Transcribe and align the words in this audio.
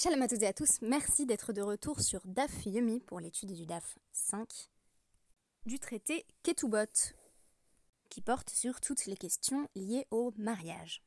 Shalom 0.00 0.22
à 0.22 0.28
toutes 0.28 0.42
et 0.42 0.46
à 0.46 0.52
tous, 0.52 0.80
merci 0.80 1.26
d'être 1.26 1.52
de 1.52 1.60
retour 1.60 1.98
sur 1.98 2.20
DAF 2.24 2.66
Yumi 2.66 3.00
pour 3.00 3.18
l'étude 3.18 3.52
du 3.52 3.66
DAF 3.66 3.98
5 4.12 4.48
du 5.66 5.80
traité 5.80 6.24
Ketubot 6.44 7.16
qui 8.08 8.20
porte 8.20 8.48
sur 8.48 8.80
toutes 8.80 9.06
les 9.06 9.16
questions 9.16 9.68
liées 9.74 10.06
au 10.12 10.32
mariage. 10.38 11.02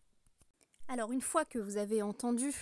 Alors 0.90 1.14
une 1.14 1.22
fois 1.22 1.46
que 1.46 1.58
vous 1.58 1.78
avez 1.78 2.02
entendu 2.02 2.54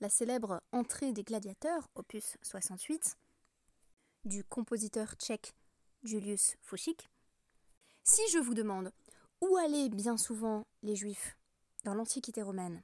la 0.00 0.08
célèbre 0.08 0.60
Entrée 0.72 1.12
des 1.12 1.22
gladiateurs, 1.22 1.88
opus 1.94 2.38
68, 2.42 3.16
du 4.24 4.42
compositeur 4.42 5.12
tchèque 5.12 5.54
Julius 6.02 6.56
Fouchik, 6.60 7.08
si 8.02 8.22
je 8.32 8.38
vous 8.38 8.54
demande 8.54 8.90
où 9.40 9.56
allaient 9.58 9.90
bien 9.90 10.16
souvent 10.16 10.66
les 10.82 10.96
juifs 10.96 11.38
dans 11.84 11.94
l'Antiquité 11.94 12.42
romaine 12.42 12.82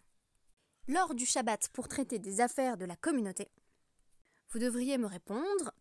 lors 0.89 1.15
du 1.15 1.25
Shabbat 1.25 1.69
pour 1.69 1.89
traiter 1.89 2.19
des 2.19 2.41
affaires 2.41 2.77
de 2.77 2.85
la 2.85 2.97
communauté, 2.97 3.49
vous 4.51 4.59
devriez 4.59 4.99
me 4.99 5.07
répondre 5.07 5.73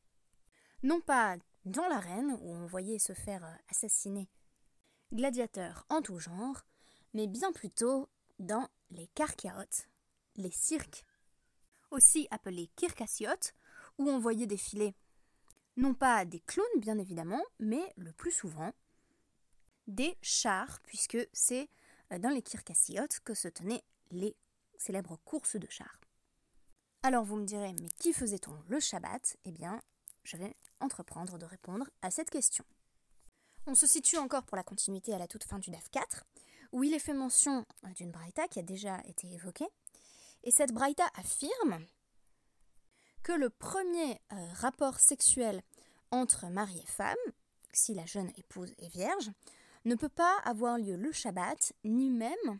non 0.81 1.01
pas 1.01 1.37
dans 1.65 1.87
l'arène 1.87 2.37
où 2.41 2.53
on 2.53 2.65
voyait 2.65 2.99
se 2.99 3.13
faire 3.13 3.45
assassiner 3.69 4.29
gladiateurs 5.13 5.85
en 5.89 6.01
tout 6.01 6.19
genre, 6.19 6.65
mais 7.13 7.27
bien 7.27 7.51
plutôt 7.51 8.09
dans 8.39 8.67
les 8.89 9.07
karkiaot, 9.07 9.85
les 10.35 10.51
cirques, 10.51 11.05
aussi 11.91 12.27
appelés 12.31 12.69
kirkasiot, 12.75 13.53
où 13.97 14.09
on 14.09 14.19
voyait 14.19 14.47
défiler 14.47 14.95
non 15.77 15.93
pas 15.93 16.25
des 16.25 16.39
clowns 16.41 16.79
bien 16.79 16.97
évidemment, 16.97 17.43
mais 17.59 17.93
le 17.97 18.11
plus 18.11 18.31
souvent 18.31 18.73
des 19.87 20.17
chars, 20.21 20.79
puisque 20.81 21.17
c'est 21.33 21.69
dans 22.19 22.29
les 22.29 22.41
kirkasiot 22.41 23.07
que 23.23 23.33
se 23.33 23.47
tenaient 23.47 23.83
les 24.11 24.35
célèbres 24.77 25.17
courses 25.25 25.55
de 25.55 25.67
chars. 25.69 25.99
Alors 27.03 27.23
vous 27.23 27.35
me 27.35 27.45
direz, 27.45 27.73
mais 27.81 27.89
qui 27.99 28.13
faisait-on 28.13 28.55
le 28.67 28.79
Shabbat? 28.79 29.37
Eh 29.45 29.51
bien, 29.51 29.81
je 30.23 30.37
vais 30.37 30.55
entreprendre 30.79 31.37
de 31.37 31.45
répondre 31.45 31.89
à 32.01 32.11
cette 32.11 32.29
question. 32.29 32.63
On 33.65 33.75
se 33.75 33.87
situe 33.87 34.17
encore 34.17 34.43
pour 34.43 34.57
la 34.57 34.63
continuité 34.63 35.13
à 35.13 35.17
la 35.17 35.27
toute 35.27 35.43
fin 35.43 35.59
du 35.59 35.69
DAF 35.69 35.89
4, 35.91 36.25
où 36.71 36.83
il 36.83 36.93
est 36.93 36.99
fait 36.99 37.13
mention 37.13 37.65
d'une 37.95 38.11
braïta 38.11 38.47
qui 38.47 38.59
a 38.59 38.63
déjà 38.63 38.99
été 39.05 39.27
évoquée. 39.31 39.67
Et 40.43 40.51
cette 40.51 40.73
braïta 40.73 41.05
affirme 41.15 41.85
que 43.23 43.31
le 43.31 43.49
premier 43.49 44.19
euh, 44.33 44.53
rapport 44.55 44.99
sexuel 44.99 45.61
entre 46.11 46.47
mari 46.47 46.79
et 46.79 46.91
femme, 46.91 47.15
si 47.71 47.93
la 47.93 48.05
jeune 48.05 48.31
épouse 48.37 48.73
est 48.77 48.89
vierge, 48.89 49.31
ne 49.85 49.95
peut 49.95 50.09
pas 50.09 50.37
avoir 50.45 50.77
lieu 50.77 50.95
le 50.95 51.11
Shabbat, 51.11 51.73
ni 51.83 52.09
même 52.09 52.59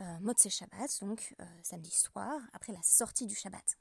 euh, 0.00 0.48
Shabbat, 0.48 1.00
donc 1.02 1.34
euh, 1.40 1.44
samedi 1.62 1.90
soir, 1.90 2.40
après 2.52 2.72
la 2.72 2.82
sortie 2.82 3.26
du 3.26 3.34
Shabbat. 3.34 3.78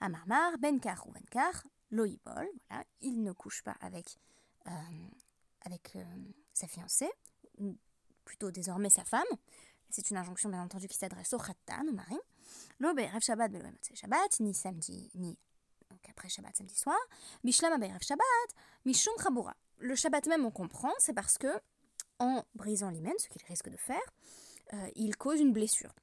Amarmar, 0.00 0.58
Benkar 0.58 1.06
ou 1.06 1.12
Benkar, 1.12 1.64
Loïbol, 1.90 2.48
voilà, 2.68 2.84
il 3.00 3.22
ne 3.22 3.32
couche 3.32 3.62
pas 3.62 3.76
avec, 3.80 4.18
euh, 4.66 4.70
avec 5.62 5.96
sa 6.52 6.68
fiancée, 6.68 7.10
ou 7.58 7.76
plutôt 8.24 8.50
désormais 8.50 8.90
sa 8.90 9.04
femme. 9.04 9.26
C'est 9.90 10.10
une 10.10 10.18
injonction 10.18 10.50
bien 10.50 10.62
entendu 10.62 10.86
qui 10.86 10.98
s'adresse 10.98 11.32
au 11.32 11.38
Khattan, 11.38 11.88
au 11.88 11.92
mari. 11.92 12.18
L'Ober 12.78 13.08
Shabbat, 13.20 13.50
Shabbat, 13.94 14.40
ni 14.40 14.54
samedi, 14.54 15.10
ni 15.14 15.38
après 16.18 16.28
Shabbat, 16.28 16.56
samedi 16.56 16.74
soir. 16.74 16.98
Bishlam 17.44 17.80
Shabbat, 18.00 18.48
Mishum 18.84 19.14
Chabura. 19.22 19.54
Le 19.78 19.94
Shabbat 19.94 20.26
même, 20.26 20.44
on 20.44 20.50
comprend, 20.50 20.92
c'est 20.98 21.12
parce 21.12 21.38
que, 21.38 21.60
en 22.18 22.44
brisant 22.54 22.90
l'hymen, 22.90 23.14
ce 23.18 23.28
qu'il 23.28 23.44
risque 23.46 23.68
de 23.68 23.76
faire, 23.76 24.02
euh, 24.72 24.90
il 24.96 25.16
cause 25.16 25.40
une 25.40 25.52
blessure. 25.52 25.94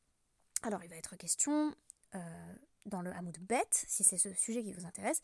Alors 0.64 0.84
il 0.84 0.90
va 0.90 0.96
être 0.96 1.16
question 1.16 1.74
euh, 2.16 2.20
dans 2.86 3.02
le 3.02 3.12
Hamoud 3.12 3.38
Bet, 3.40 3.68
si 3.72 4.04
c'est 4.04 4.18
ce 4.18 4.34
sujet 4.34 4.64
qui 4.64 4.74
vous 4.74 4.86
intéresse, 4.86 5.22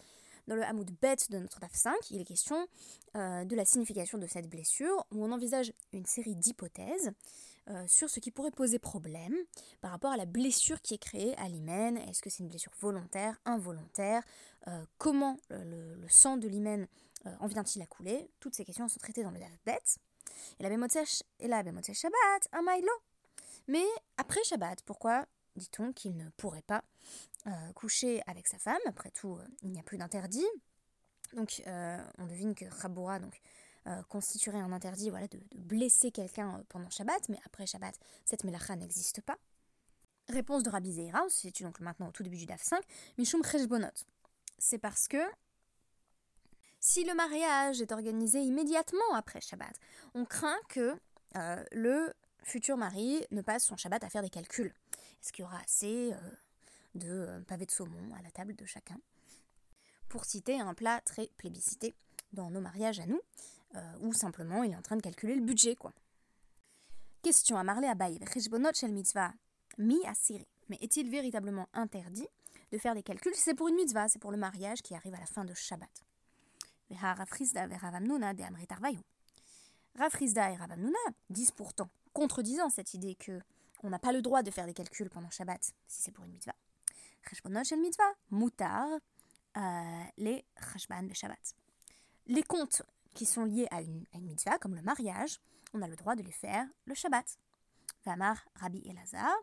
dans 0.47 0.55
le 0.55 0.63
Hamoud 0.63 0.91
Bet 1.01 1.17
de 1.29 1.37
notre 1.37 1.59
DAF 1.59 1.73
5, 1.73 1.93
il 2.11 2.21
est 2.21 2.25
question 2.25 2.67
euh, 3.15 3.45
de 3.45 3.55
la 3.55 3.65
signification 3.65 4.17
de 4.17 4.27
cette 4.27 4.49
blessure, 4.49 5.05
où 5.11 5.23
on 5.23 5.31
envisage 5.31 5.71
une 5.93 6.05
série 6.05 6.35
d'hypothèses 6.35 7.11
sur 7.87 8.09
ce 8.09 8.19
qui 8.19 8.31
pourrait 8.31 8.51
poser 8.51 8.79
problème 8.79 9.35
par 9.79 9.91
rapport 9.91 10.11
à 10.11 10.17
la 10.17 10.25
blessure 10.25 10.81
qui 10.81 10.95
est 10.95 10.97
créée 10.97 11.37
à 11.37 11.47
l'hymen. 11.47 11.95
Est-ce 11.95 12.21
que 12.21 12.29
c'est 12.29 12.39
une 12.39 12.49
blessure 12.49 12.73
volontaire, 12.81 13.39
involontaire? 13.45 14.23
Comment 14.97 15.37
le, 15.51 16.05
sang 16.09 16.35
de 16.35 16.49
l'hymen 16.49 16.85
en 17.23 17.47
vient-il 17.47 17.81
à 17.81 17.85
couler? 17.85 18.29
Toutes 18.41 18.55
ces 18.55 18.65
questions 18.65 18.89
sont 18.89 18.99
traitées 18.99 19.23
dans 19.23 19.31
le 19.31 19.39
DAF 19.39 19.57
Bet. 19.63 19.79
Et 20.59 20.63
la 20.63 21.63
Bemotzeh 21.63 21.93
Shabbat, 21.93 22.47
un 22.51 22.61
maïlo. 22.63 22.91
Mais 23.67 23.85
après 24.17 24.43
Shabbat, 24.43 24.83
pourquoi 24.83 25.25
dit-on 25.55 25.93
qu'il 25.93 26.15
ne 26.15 26.29
pourrait 26.31 26.63
pas 26.63 26.83
euh, 27.47 27.73
coucher 27.73 28.21
avec 28.27 28.47
sa 28.47 28.57
femme? 28.57 28.79
Après 28.85 29.11
tout, 29.11 29.35
euh, 29.35 29.47
il 29.61 29.71
n'y 29.71 29.79
a 29.79 29.83
plus 29.83 29.97
d'interdit. 29.97 30.45
Donc 31.33 31.61
euh, 31.67 32.03
on 32.17 32.25
devine 32.25 32.55
que 32.55 32.65
Raboura 32.65 33.19
donc, 33.19 33.41
constituerait 34.09 34.59
un 34.59 34.71
interdit 34.71 35.09
voilà, 35.09 35.27
de, 35.27 35.39
blesser 35.55 36.11
quelqu'un 36.11 36.63
pendant 36.69 36.89
Shabbat, 36.89 37.29
mais 37.29 37.39
après 37.45 37.65
Shabbat, 37.65 37.95
cette 38.25 38.43
melacha 38.43 38.75
n'existe 38.75 39.21
pas. 39.21 39.37
Réponse 40.29 40.63
de 40.63 40.69
Rabbi 40.69 40.91
Zeira, 40.91 41.23
on 41.25 41.29
se 41.29 41.39
situe 41.39 41.63
donc 41.63 41.79
maintenant 41.79 42.09
au 42.09 42.11
tout 42.11 42.21
début 42.21 42.37
du 42.37 42.45
DAF 42.45 42.61
5, 42.61 42.83
Mishum 43.17 43.43
Cheshbonot. 43.43 43.87
C'est 44.59 44.77
parce 44.77 45.07
que 45.07 45.17
si 46.79 47.03
le 47.05 47.15
mariage 47.15 47.81
est 47.81 47.91
organisé 47.91 48.41
immédiatement 48.41 49.15
après 49.15 49.41
Shabbat, 49.41 49.73
on 50.13 50.25
craint 50.25 50.59
que 50.69 50.95
le 51.71 52.13
futur 52.43 52.77
mari 52.77 53.25
ne 53.31 53.41
passe 53.41 53.65
son 53.65 53.77
Shabbat 53.77 54.03
à 54.03 54.09
faire 54.09 54.21
des 54.21 54.29
calculs. 54.29 54.73
Est-ce 55.21 55.31
qu'il 55.31 55.43
y 55.43 55.45
aura 55.45 55.59
assez 55.59 56.13
euh, 56.13 56.17
de 56.95 57.09
euh, 57.09 57.41
pavés 57.41 57.65
de 57.65 57.71
saumon 57.71 58.13
à 58.15 58.21
la 58.21 58.31
table 58.31 58.55
de 58.55 58.65
chacun? 58.65 58.99
Pour 60.09 60.25
citer 60.25 60.59
un 60.59 60.73
plat 60.73 61.01
très 61.01 61.27
plébiscité 61.37 61.93
dans 62.33 62.49
nos 62.49 62.61
mariages 62.61 62.99
à 62.99 63.05
nous, 63.05 63.21
euh, 63.75 63.93
ou 64.01 64.13
simplement 64.13 64.63
il 64.63 64.71
est 64.71 64.75
en 64.75 64.81
train 64.81 64.97
de 64.97 65.01
calculer 65.01 65.35
le 65.35 65.41
budget, 65.41 65.75
quoi. 65.75 65.93
Question 67.21 67.57
à 67.57 67.63
Marley 67.63 67.87
Abaye, 67.87 68.19
shel 68.73 68.91
mitzvah 68.91 69.33
mi 69.77 70.03
asiri. 70.05 70.47
Mais 70.69 70.77
est-il 70.81 71.09
véritablement 71.09 71.69
interdit 71.73 72.27
de 72.71 72.77
faire 72.77 72.95
des 72.95 73.03
calculs 73.03 73.35
C'est 73.35 73.53
pour 73.53 73.67
une 73.67 73.75
mitzvah, 73.75 74.07
c'est 74.07 74.19
pour 74.19 74.31
le 74.31 74.37
mariage 74.37 74.81
qui 74.81 74.95
arrive 74.95 75.13
à 75.13 75.19
la 75.19 75.25
fin 75.25 75.45
de 75.45 75.53
Shabbat? 75.53 75.89
Rafrizda 79.95 80.51
et 80.51 80.55
Ravamnuna 80.55 80.97
disent 81.29 81.51
pourtant 81.51 81.89
contredisant 82.13 82.69
cette 82.69 82.93
idée 82.93 83.15
que 83.15 83.39
on 83.83 83.89
n'a 83.89 83.99
pas 83.99 84.11
le 84.11 84.21
droit 84.21 84.43
de 84.43 84.51
faire 84.51 84.65
des 84.65 84.73
calculs 84.73 85.09
pendant 85.09 85.29
Shabbat 85.29 85.63
si 85.87 86.01
c'est 86.01 86.11
pour 86.11 86.25
une 86.25 86.31
mitzvah. 86.31 86.55
shel 87.63 87.79
mitzvah, 87.79 88.11
mutar, 88.29 88.87
euh, 89.57 90.03
les 90.17 90.45
Shabbat. 91.13 91.55
Les 92.27 92.43
comptes 92.43 92.83
qui 93.13 93.25
sont 93.25 93.45
liés 93.45 93.67
à 93.71 93.81
une, 93.81 94.05
mitzvah, 94.21 94.57
comme 94.59 94.75
le 94.75 94.81
mariage, 94.81 95.39
on 95.73 95.81
a 95.81 95.87
le 95.87 95.95
droit 95.95 96.15
de 96.15 96.23
les 96.23 96.31
faire 96.31 96.65
le 96.85 96.93
Shabbat. 96.93 97.37
Vamar 98.05 98.37
Rabbi 98.55 98.81
Elazar, 98.87 99.33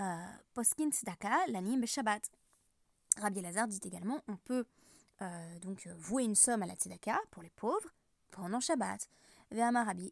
euh, 0.00 0.16
poskin 0.54 0.90
tzedaka, 0.90 1.46
l'anim 1.48 1.84
Shabbat. 1.86 2.30
Rabbi 3.18 3.40
Elazar 3.40 3.68
dit 3.68 3.80
également 3.84 4.20
on 4.28 4.36
peut 4.36 4.64
euh, 5.20 5.58
donc 5.60 5.86
vouer 5.98 6.24
une 6.24 6.34
somme 6.34 6.62
à 6.62 6.66
la 6.66 6.74
tzedaka 6.74 7.20
pour 7.30 7.42
les 7.42 7.50
pauvres 7.50 7.90
pendant 8.30 8.60
Shabbat. 8.60 9.08
ואמר 9.51 9.83
רבי 9.87 10.09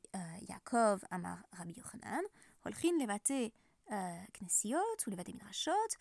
יעקב, 0.49 0.97
אמר 1.13 1.33
רבי 1.59 1.73
יוחנן, 1.77 2.21
הולכים 2.63 2.99
לבתי 2.99 3.49
כנסיות 4.33 5.03
ולבתי 5.07 5.33
מדרשות, 5.33 5.95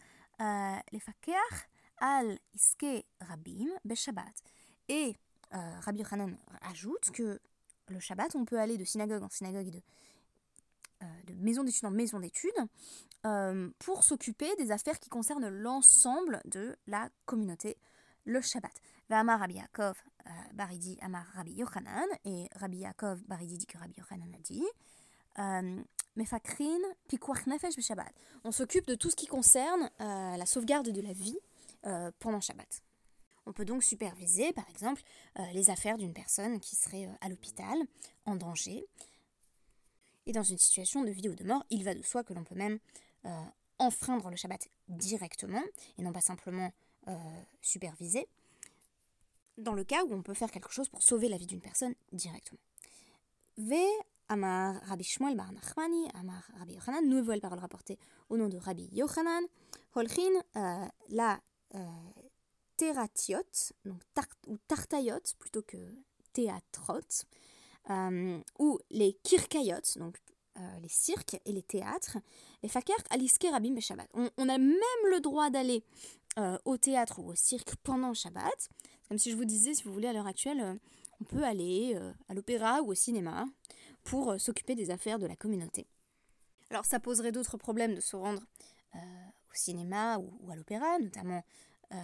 לפקח 0.93 1.65
על 1.97 2.37
עסקי 2.55 3.03
רבים 3.31 3.71
בשבת. 3.85 4.41
Et 4.89 5.15
euh, 5.55 5.57
Rabbi 5.81 6.01
Yochanan 6.01 6.37
ajoute 6.63 7.11
que 7.13 7.41
le 7.89 8.01
Shabbat, 8.01 8.35
on 8.35 8.45
peut 8.45 8.59
aller 8.59 8.77
de 8.77 8.85
synagogue 8.85 9.23
en 9.23 9.29
synagogue 9.29 9.69
et 9.69 9.71
de, 9.71 9.83
euh, 11.03 11.07
de 11.27 11.35
maison 11.35 11.65
d'études 11.65 11.87
en 11.87 11.91
maison 11.91 12.19
d'études 12.21 12.53
euh, 13.25 13.71
pour 13.79 14.05
s'occuper 14.05 14.55
des 14.57 14.71
affaires 14.73 14.99
qui 14.99 15.09
concernent 15.09 15.49
l'ensemble 15.49 16.43
de 16.45 16.77
la 16.87 17.09
communauté 17.25 17.77
le 18.30 18.42
Shabbat. 18.42 18.72
Amar 19.10 19.40
Rabbi 19.40 19.56
Yaakov 19.56 19.96
euh, 20.28 20.30
Baridi 20.54 20.98
Amar 21.02 21.26
Rabbi 21.34 21.54
Yochanan, 21.54 22.08
et 22.26 22.48
Rabbi 22.56 22.78
Yaakov 22.78 23.24
Baridi 23.24 23.58
dit 23.58 23.66
que 23.66 23.78
Rabbi 23.78 23.96
Yochanan 23.98 24.32
a 24.34 24.40
dit 24.40 24.64
euh, 25.40 25.84
Mefakrin 26.16 26.80
Pikuach 27.08 27.48
Nefesh 27.48 27.80
Shabbat. 27.80 28.14
On 28.44 28.52
s'occupe 28.52 28.86
de 28.86 28.96
tout 28.96 29.10
ce 29.10 29.16
qui 29.16 29.26
concerne 29.26 29.90
euh, 30.00 30.38
la 30.38 30.46
sauvegarde 30.46 30.90
de 30.90 31.02
la 31.02 31.14
vie 31.14 31.38
pendant 32.20 32.42
Shabbat. 32.42 32.84
On 33.46 33.54
peut 33.54 33.64
donc 33.64 33.84
superviser, 33.84 34.52
par 34.52 34.70
exemple, 34.70 35.02
les 35.54 35.70
affaires 35.70 35.98
d'une 35.98 36.14
personne 36.14 36.60
qui 36.60 36.76
serait 36.76 37.10
à 37.22 37.30
l'hôpital, 37.30 37.78
en 38.26 38.36
danger. 38.36 38.86
Et 40.26 40.34
dans 40.34 40.44
une 40.44 40.58
situation 40.58 41.06
de 41.06 41.10
vie 41.10 41.30
ou 41.30 41.36
de 41.36 41.46
mort, 41.46 41.64
il 41.70 41.86
va 41.86 41.96
de 41.96 42.02
soi 42.02 42.26
que 42.26 42.34
l'on 42.34 42.44
peut 42.44 42.56
même 42.56 42.80
enfreindre 43.78 44.30
le 44.30 44.36
Shabbat 44.36 44.68
directement, 44.90 45.64
et 45.98 46.02
non 46.02 46.12
pas 46.12 46.20
simplement 46.20 46.70
superviser 47.62 48.28
dans 49.58 49.74
le 49.74 49.84
cas 49.84 50.04
où 50.06 50.14
on 50.14 50.22
peut 50.22 50.34
faire 50.34 50.52
quelque 50.52 50.72
chose 50.72 50.90
pour 50.90 51.04
sauver 51.04 51.28
la 51.30 51.38
vie 51.38 51.46
d'une 51.46 51.62
personne 51.62 51.94
directement. 52.12 52.60
Ve 53.58 53.84
Amar 54.30 54.80
Rabbi 54.86 55.04
Shmuel 55.04 55.36
Bar 55.36 55.52
Nachmani, 55.52 56.08
Amar 56.14 56.44
Rabbi 56.60 56.74
Yochanan, 56.74 57.08
nouvelle 57.08 57.42
parole 57.42 57.60
rapportée 57.60 57.98
au 58.30 58.38
nom 58.38 58.48
de 58.48 58.58
Rabbi 58.58 58.88
Yochanan, 58.94 59.44
Holchin, 59.96 60.32
euh, 60.56 60.86
la 61.10 61.40
teratiot, 62.78 63.74
donc 63.86 64.02
ou 64.48 64.58
tartayot 64.68 65.20
plutôt 65.38 65.62
que 65.62 65.78
théatrot, 66.32 67.26
ou 68.60 68.80
les 68.90 69.14
kirkayot, 69.24 69.98
donc 69.98 70.18
les 70.82 70.90
cirques 70.90 71.38
et 71.46 71.52
les 71.52 71.62
théâtres, 71.62 72.18
les 72.64 72.70
fakir 72.70 72.96
alisker 73.10 73.50
rabim 73.50 73.76
et 73.76 73.82
Shabbat. 73.82 74.10
On, 74.14 74.50
a 74.50 74.58
même 74.58 75.06
le 75.12 75.20
droit 75.20 75.50
d'aller 75.50 75.84
au 76.66 76.78
théâtre 76.78 77.20
ou 77.20 77.32
au 77.32 77.36
cirque 77.36 77.76
pendant 77.84 78.14
Shabbat. 78.14 78.70
Comme 79.08 79.18
si 79.18 79.32
je 79.32 79.36
vous 79.36 79.46
disais, 79.46 79.74
si 79.74 79.84
vous 79.84 79.92
voulez, 79.94 80.08
à 80.08 80.14
l'heure 80.14 80.28
actuelle, 80.28 80.80
on 81.20 81.24
peut 81.26 81.44
aller 81.44 82.00
à 82.30 82.34
l'opéra 82.34 82.82
ou 82.82 82.92
au 82.92 82.94
cinéma 82.94 83.46
pour 84.04 84.40
s'occuper 84.40 84.76
des 84.76 84.90
affaires 84.90 85.20
de 85.20 85.26
la 85.26 85.36
communauté. 85.36 85.86
Alors 86.70 86.86
ça 86.86 87.00
poserait 87.00 87.32
d'autres 87.34 87.58
problèmes 87.58 87.96
de 87.96 88.00
se 88.00 88.16
rendre 88.16 88.42
au 88.96 89.56
cinéma 89.56 90.18
ou, 90.18 90.52
à 90.52 90.56
l'opéra, 90.56 91.00
notamment 91.00 91.44
euh, 91.92 91.96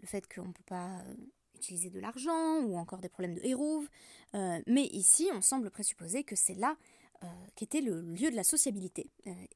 le 0.00 0.06
fait 0.06 0.26
qu'on 0.32 0.48
ne 0.48 0.52
peut 0.52 0.64
pas 0.66 0.98
euh, 1.00 1.14
utiliser 1.54 1.90
de 1.90 2.00
l'argent 2.00 2.60
ou 2.62 2.76
encore 2.76 3.00
des 3.00 3.08
problèmes 3.08 3.34
de 3.34 3.44
hérouve. 3.44 3.88
Euh, 4.34 4.60
mais 4.66 4.84
ici, 4.86 5.28
on 5.34 5.40
semble 5.40 5.70
présupposer 5.70 6.24
que 6.24 6.36
c'est 6.36 6.54
là 6.54 6.76
qu'était 7.56 7.80
le 7.80 8.02
lieu 8.02 8.30
de 8.30 8.36
la 8.36 8.44
sociabilité. 8.44 9.08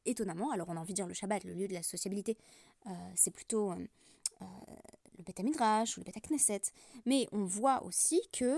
étonnamment, 0.07 0.53
alors 0.53 0.71
on 0.71 0.77
a 0.79 0.81
envie 0.81 0.95
de 0.95 0.97
dire 0.97 1.07
le 1.07 1.13
Shabbat, 1.13 1.45
le 1.45 1.53
lieu 1.53 1.69
de 1.69 1.75
la 1.75 1.83
sociabilité, 1.83 2.39
c'est 3.15 3.31
plutôt 3.31 3.75
le 4.41 5.25
Beth 5.25 5.41
ou 5.41 6.01
le 6.01 6.05
Beth 6.05 6.23
Knesset. 6.29 6.73
Mais 7.07 7.29
on 7.33 7.45
voit 7.45 7.83
aussi 7.85 8.21
que, 8.33 8.57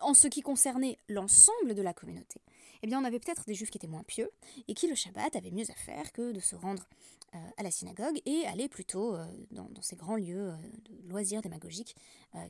en 0.00 0.14
ce 0.14 0.28
qui 0.28 0.42
concernait 0.42 0.98
l'ensemble 1.08 1.74
de 1.74 1.82
la 1.82 1.94
communauté, 1.94 2.40
eh 2.84 2.86
bien 2.86 3.00
on 3.00 3.04
avait 3.04 3.18
peut-être 3.18 3.44
des 3.46 3.54
juifs 3.54 3.70
qui 3.70 3.78
étaient 3.78 3.86
moins 3.86 4.02
pieux 4.02 4.30
et 4.68 4.74
qui 4.74 4.86
le 4.88 4.94
Shabbat 4.94 5.36
avaient 5.36 5.50
mieux 5.50 5.70
à 5.70 5.74
faire 5.74 6.12
que 6.12 6.32
de 6.32 6.40
se 6.40 6.54
rendre 6.54 6.86
euh, 7.34 7.38
à 7.56 7.62
la 7.62 7.70
synagogue 7.70 8.20
et 8.26 8.46
aller 8.46 8.68
plutôt 8.68 9.16
euh, 9.16 9.24
dans, 9.50 9.68
ces 9.80 9.96
grands 9.96 10.16
lieux 10.16 10.50
euh, 10.50 10.56
de 10.84 11.08
loisirs 11.08 11.42
démagogiques 11.42 11.96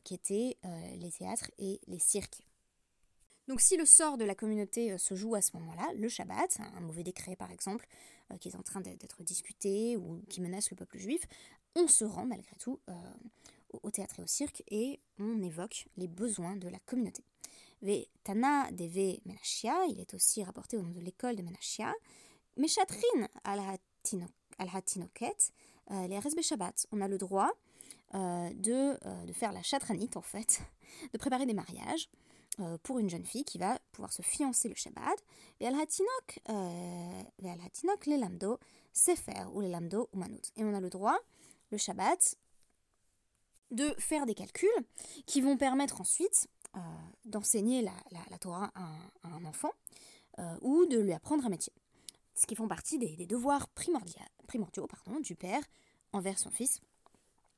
qui 0.03 0.15
étaient 0.15 0.57
les 0.97 1.11
théâtres 1.11 1.51
et 1.59 1.79
les 1.85 1.99
cirques. 1.99 2.41
Donc 3.47 3.61
si 3.61 3.77
le 3.77 3.85
sort 3.85 4.17
de 4.17 4.25
la 4.25 4.33
communauté 4.33 4.97
se 4.97 5.13
joue 5.13 5.35
à 5.35 5.41
ce 5.43 5.55
moment-là, 5.57 5.93
le 5.95 6.09
Shabbat, 6.09 6.57
un 6.75 6.81
mauvais 6.81 7.03
décret 7.03 7.35
par 7.35 7.51
exemple, 7.51 7.87
qui 8.39 8.49
est 8.49 8.55
en 8.55 8.63
train 8.63 8.81
d'être 8.81 9.21
discuté 9.21 9.95
ou 9.95 10.23
qui 10.27 10.41
menace 10.41 10.71
le 10.71 10.75
peuple 10.75 10.97
juif, 10.97 11.21
on 11.75 11.87
se 11.87 12.05
rend 12.05 12.25
malgré 12.25 12.55
tout 12.57 12.79
au 13.83 13.91
théâtre 13.91 14.19
et 14.19 14.23
au 14.23 14.27
cirque 14.27 14.63
et 14.69 14.99
on 15.19 15.41
évoque 15.41 15.87
les 15.97 16.07
besoins 16.07 16.55
de 16.55 16.67
la 16.67 16.79
communauté. 16.79 17.23
Tana 18.23 18.71
Deve 18.71 19.19
Menachia, 19.25 19.85
il 19.89 19.99
est 19.99 20.13
aussi 20.13 20.43
rapporté 20.43 20.77
au 20.77 20.81
nom 20.81 20.91
de 20.91 20.99
l'école 20.99 21.35
de 21.35 21.43
Menachia, 21.43 21.93
Meshatrin 22.57 23.27
al 23.43 23.59
Hatinoket, 24.73 25.53
euh, 25.91 26.07
les 26.07 26.17
Resbe 26.19 26.41
Shabbat. 26.41 26.87
On 26.91 27.01
a 27.01 27.07
le 27.07 27.17
droit 27.17 27.51
euh, 28.15 28.49
de, 28.53 28.97
euh, 29.05 29.25
de, 29.25 29.33
faire 29.33 29.51
la 29.51 29.61
chatranite 29.61 30.17
en 30.17 30.21
fait, 30.21 30.61
de 31.13 31.17
préparer 31.17 31.45
des 31.45 31.53
mariages 31.53 32.09
pour 32.83 32.99
une 32.99 33.09
jeune 33.09 33.25
fille 33.25 33.43
qui 33.43 33.57
va 33.57 33.77
pouvoir 33.91 34.13
se 34.13 34.21
fiancer 34.21 34.69
le 34.69 34.75
Shabbat. 34.75 35.21
Et 35.59 35.67
al 35.67 35.75
Hatinok, 35.75 36.39
al 36.45 37.59
Hatinok 37.65 38.05
les 38.05 38.17
lamdo 38.17 38.59
sefer 38.93 39.43
ou 39.53 39.59
les 39.59 39.67
lamdo 39.67 40.09
umanut. 40.13 40.53
Et 40.55 40.63
on 40.63 40.73
a 40.73 40.79
le 40.79 40.89
droit, 40.89 41.19
le 41.71 41.77
Shabbat, 41.77 42.35
de 43.71 43.93
faire 43.97 44.25
des 44.25 44.35
calculs 44.35 44.69
qui 45.25 45.41
vont 45.41 45.57
permettre 45.57 46.01
ensuite 46.01 46.47
euh, 46.75 46.79
d'enseigner 47.25 47.81
la, 47.81 47.93
la, 48.29 48.37
Torah 48.37 48.71
à 48.75 48.89
un, 49.23 49.45
enfant 49.45 49.71
euh, 50.39 50.57
ou 50.61 50.85
de 50.85 50.99
lui 50.99 51.13
apprendre 51.13 51.45
un 51.45 51.49
métier. 51.49 51.73
Ce 52.35 52.45
qui 52.45 52.55
font 52.55 52.67
partie 52.67 52.99
des, 52.99 53.25
devoirs 53.25 53.69
primordiaux 53.69 54.87
pardon, 54.87 55.19
du 55.19 55.35
père 55.35 55.63
envers 56.11 56.37
son 56.37 56.51
fils. 56.51 56.81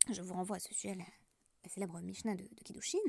Je 0.10 0.22
vous 0.22 0.34
renvoie 0.34 0.58
à 0.58 0.60
ce 0.60 0.74
sujet, 0.74 0.96
la, 0.96 1.04
la 1.64 1.70
célèbre 1.70 2.00
Mishnah 2.00 2.36
de, 2.36 2.44
de 2.44 2.64
Kiddushin. 2.64 3.00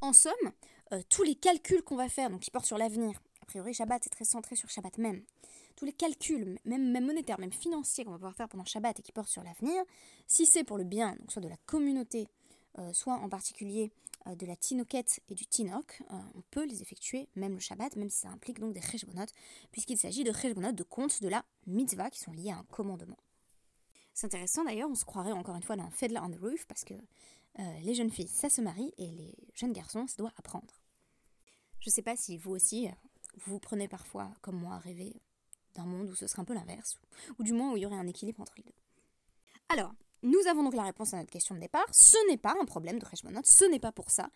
En 0.00 0.12
somme, 0.12 0.52
euh, 0.92 1.02
tous 1.08 1.22
les 1.22 1.34
calculs 1.34 1.82
qu'on 1.82 1.96
va 1.96 2.08
faire, 2.08 2.30
donc 2.30 2.40
qui 2.40 2.50
portent 2.50 2.66
sur 2.66 2.78
l'avenir, 2.78 3.20
a 3.40 3.46
priori 3.46 3.72
Shabbat 3.72 4.06
est 4.06 4.10
très 4.10 4.24
centré 4.24 4.54
sur 4.54 4.68
Shabbat 4.68 4.98
même, 4.98 5.24
tous 5.76 5.84
les 5.84 5.92
calculs, 5.92 6.58
même, 6.64 7.04
monétaires, 7.04 7.40
même 7.40 7.52
financiers 7.52 8.04
qu'on 8.04 8.12
va 8.12 8.18
pouvoir 8.18 8.34
faire 8.34 8.48
pendant 8.48 8.64
Shabbat 8.64 8.98
et 8.98 9.02
qui 9.02 9.12
portent 9.12 9.28
sur 9.28 9.42
l'avenir, 9.42 9.82
si 10.26 10.46
c'est 10.46 10.64
pour 10.64 10.78
le 10.78 10.84
bien, 10.84 11.16
soit 11.28 11.42
de 11.42 11.48
la 11.48 11.56
communauté, 11.66 12.28
soit 12.92 13.14
en 13.14 13.28
particulier 13.28 13.92
euh, 14.26 14.34
de 14.34 14.46
la 14.46 14.56
tinoquette 14.56 15.20
et 15.28 15.34
du 15.34 15.46
tinok, 15.46 16.02
euh, 16.10 16.16
on 16.34 16.40
peut 16.50 16.64
les 16.64 16.80
effectuer 16.80 17.28
même 17.36 17.54
le 17.54 17.60
Shabbat, 17.60 17.94
même 17.96 18.08
si 18.08 18.20
ça 18.20 18.28
implique 18.28 18.58
donc 18.58 18.72
des 18.72 18.80
cheshbonot, 18.80 19.26
puisqu'il 19.70 19.98
s'agit 19.98 20.24
de 20.24 20.32
cheshbonot, 20.32 20.72
de 20.72 20.82
comptes 20.82 21.22
de 21.22 21.28
la 21.28 21.44
mitzvah 21.66 22.08
qui 22.08 22.20
sont 22.20 22.32
liés 22.32 22.50
à 22.50 22.56
un 22.56 22.64
commandement. 22.64 23.18
C'est 24.14 24.26
intéressant 24.26 24.64
d'ailleurs, 24.64 24.88
on 24.88 24.94
se 24.94 25.04
croirait 25.04 25.32
encore 25.32 25.56
une 25.56 25.62
fois 25.62 25.76
dans 25.76 25.90
Fedla 25.90 26.24
on 26.24 26.30
the 26.30 26.38
Roof, 26.40 26.66
parce 26.66 26.84
que 26.84 26.94
euh, 26.94 27.80
les 27.82 27.94
jeunes 27.94 28.10
filles, 28.10 28.28
ça 28.28 28.48
se 28.48 28.62
marie, 28.62 28.94
et 28.96 29.10
les 29.10 29.34
jeunes 29.54 29.74
garçons, 29.74 30.06
ça 30.06 30.16
doit 30.16 30.32
apprendre. 30.38 30.80
Je 31.80 31.90
sais 31.90 32.02
pas 32.02 32.16
si 32.16 32.38
vous 32.38 32.52
aussi, 32.52 32.88
vous 33.44 33.52
vous 33.52 33.60
prenez 33.60 33.88
parfois, 33.88 34.30
comme 34.40 34.58
moi, 34.58 34.76
à 34.76 34.78
rêver 34.78 35.20
d'un 35.74 35.84
monde 35.84 36.10
où 36.10 36.14
ce 36.14 36.26
serait 36.26 36.42
un 36.42 36.44
peu 36.44 36.54
l'inverse, 36.54 36.98
ou, 37.38 37.42
du 37.42 37.52
moins 37.52 37.72
où 37.72 37.76
il 37.76 37.82
y 37.82 37.86
aurait 37.86 37.96
un 37.96 38.06
équilibre 38.06 38.40
entre 38.40 38.54
les 38.56 38.62
deux. 38.62 38.74
Alors, 39.68 39.92
nous 40.22 40.40
avons 40.48 40.62
donc 40.62 40.74
la 40.74 40.84
réponse 40.84 41.14
à 41.14 41.18
notre 41.18 41.30
question 41.30 41.54
de 41.54 41.60
départ. 41.60 41.86
Ce 41.92 42.16
n'est 42.28 42.38
pas 42.38 42.54
un 42.60 42.64
problème 42.64 42.98
de 42.98 43.04
Reshmonot, 43.04 43.42
ce 43.44 43.64
n'est 43.66 43.80
pas 43.80 43.92
pour 43.92 44.10
ça 44.10 44.30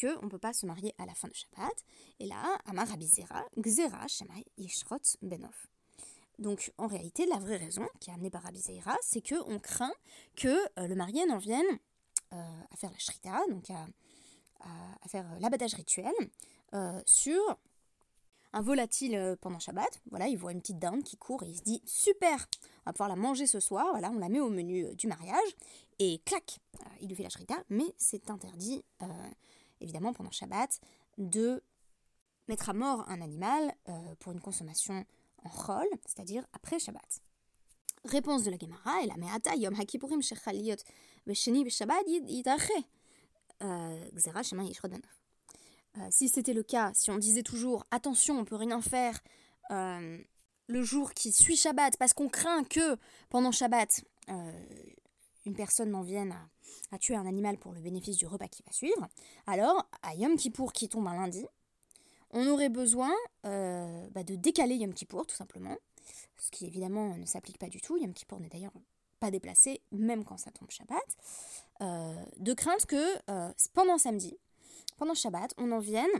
qu'on 0.00 0.24
ne 0.24 0.30
peut 0.30 0.38
pas 0.38 0.52
se 0.52 0.66
marier 0.66 0.94
à 0.98 1.06
la 1.06 1.14
fin 1.14 1.28
de 1.28 1.34
Shabbat. 1.34 1.84
Et 2.20 2.26
là, 2.26 2.58
Amar 2.66 2.88
Rabizera, 2.88 3.44
Gzera, 3.58 4.06
Shemai, 4.08 4.44
Yishrot, 4.56 5.18
Benov. 5.20 5.66
Donc 6.38 6.72
en 6.78 6.86
réalité, 6.86 7.26
la 7.26 7.38
vraie 7.38 7.56
raison 7.56 7.86
qui 8.00 8.10
est 8.10 8.12
amenée 8.14 8.30
par 8.30 8.42
Rabizera, 8.42 8.96
c'est 9.02 9.26
qu'on 9.26 9.58
craint 9.58 9.92
que 10.36 10.48
euh, 10.78 10.86
le 10.86 10.94
marié 10.94 11.26
n'en 11.26 11.38
vienne 11.38 11.78
euh, 12.32 12.60
à 12.70 12.76
faire 12.76 12.90
la 12.90 12.98
shrita, 12.98 13.42
donc 13.50 13.70
à, 13.70 13.86
faire 15.08 15.26
l'abattage 15.40 15.74
rituel, 15.74 16.12
euh, 16.72 17.00
sur 17.04 17.58
un 18.52 18.60
volatile 18.60 19.14
euh, 19.14 19.36
pendant 19.40 19.58
Shabbat. 19.58 20.00
Voilà, 20.10 20.28
il 20.28 20.36
voit 20.36 20.52
une 20.52 20.60
petite 20.60 20.78
dinde 20.78 21.02
qui 21.02 21.16
court 21.16 21.42
et 21.42 21.48
il 21.48 21.56
se 21.56 21.62
dit 21.62 21.82
super, 21.86 22.46
on 22.80 22.90
va 22.90 22.92
pouvoir 22.92 23.08
la 23.08 23.16
manger 23.16 23.46
ce 23.46 23.60
soir. 23.60 23.86
Voilà, 23.90 24.10
on 24.10 24.18
la 24.18 24.28
met 24.28 24.40
au 24.40 24.50
menu 24.50 24.84
euh, 24.84 24.94
du 24.94 25.06
mariage 25.06 25.56
et 25.98 26.20
clac, 26.24 26.58
euh, 26.80 26.84
il 27.00 27.08
lui 27.08 27.14
fait 27.14 27.22
la 27.22 27.30
shrita. 27.30 27.56
Mais 27.68 27.94
c'est 27.96 28.30
interdit, 28.30 28.84
évidemment, 29.80 30.12
pendant 30.12 30.30
Shabbat, 30.30 30.80
de 31.18 31.62
mettre 32.48 32.70
à 32.70 32.72
mort 32.72 33.08
un 33.08 33.20
animal 33.20 33.74
pour 34.18 34.32
une 34.32 34.40
consommation 34.40 35.04
en 35.44 35.48
chol, 35.48 35.86
c'est-à-dire 36.06 36.44
après 36.52 36.78
Shabbat. 36.78 37.20
Réponse 38.04 38.42
de 38.42 38.50
la 38.50 38.58
Gemara, 38.58 39.02
et 39.02 39.06
la 39.06 39.16
me'ata 39.16 39.54
yom 39.54 39.74
hakipurim 39.78 40.22
shechaliot 40.22 40.78
vesheni 41.26 41.64
b'shabbat 41.64 42.02
yidache. 42.08 42.72
Gzera 44.14 44.42
shema 44.42 44.64
yishrod 44.64 44.92
euh, 45.98 46.06
si 46.10 46.28
c'était 46.28 46.54
le 46.54 46.62
cas, 46.62 46.90
si 46.94 47.10
on 47.10 47.18
disait 47.18 47.42
toujours 47.42 47.84
attention, 47.90 48.38
on 48.38 48.44
peut 48.44 48.56
rien 48.56 48.80
faire 48.80 49.20
euh, 49.70 50.18
le 50.66 50.82
jour 50.82 51.12
qui 51.12 51.32
suit 51.32 51.56
Shabbat, 51.56 51.96
parce 51.98 52.14
qu'on 52.14 52.28
craint 52.28 52.64
que 52.64 52.96
pendant 53.28 53.52
Shabbat, 53.52 54.02
euh, 54.30 54.52
une 55.44 55.54
personne 55.54 55.90
n'en 55.90 56.02
vienne 56.02 56.34
à, 56.92 56.98
tuer 56.98 57.16
un 57.16 57.26
animal 57.26 57.58
pour 57.58 57.72
le 57.72 57.80
bénéfice 57.80 58.16
du 58.16 58.26
repas 58.26 58.48
qui 58.48 58.62
va 58.62 58.72
suivre, 58.72 59.06
alors 59.46 59.86
à 60.02 60.14
Yom 60.14 60.36
Kippour 60.36 60.72
qui 60.72 60.88
tombe 60.88 61.06
un 61.08 61.14
lundi, 61.14 61.46
on 62.30 62.46
aurait 62.48 62.70
besoin 62.70 63.12
bah, 63.42 64.22
de 64.24 64.36
décaler 64.36 64.76
Yom 64.76 64.94
Kippour 64.94 65.26
tout 65.26 65.36
simplement, 65.36 65.76
ce 66.38 66.50
qui 66.50 66.64
évidemment 66.66 67.16
ne 67.16 67.26
s'applique 67.26 67.58
pas 67.58 67.68
du 67.68 67.80
tout. 67.80 67.98
Yom 67.98 68.14
Kippour 68.14 68.40
n'est 68.40 68.48
d'ailleurs 68.48 68.72
pas 69.20 69.30
déplacé, 69.30 69.82
même 69.90 70.24
quand 70.24 70.38
ça 70.38 70.50
tombe 70.50 70.70
Shabbat, 70.70 72.36
de 72.38 72.52
crainte 72.54 72.86
que 72.86 73.18
pendant 73.74 73.98
samedi, 73.98 74.38
pendant 74.96 75.14
Shabbat, 75.14 75.54
on 75.58 75.72
en 75.72 75.78
vienne 75.78 76.10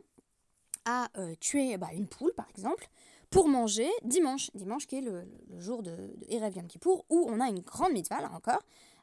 à 0.85 1.09
euh, 1.17 1.35
tuer 1.37 1.77
bah, 1.77 1.91
une 1.93 2.09
poule, 2.09 2.33
par 2.35 2.49
exemple, 2.51 2.89
pour 3.31 3.49
manger 3.49 3.89
dimanche. 4.03 4.51
Dimanche 4.55 4.87
qui 4.87 4.97
est 4.97 5.01
le, 5.01 5.27
jour 5.59 5.83
de, 5.83 5.91
de 5.91 6.27
Erev 6.29 6.57
Yom 6.57 6.69
où 7.11 7.27
on 7.29 7.41
a 7.41 7.49
une 7.49 7.61
grande 7.61 7.93
mitzvah, 7.93 8.21
là 8.21 8.31
encore, 8.33 8.63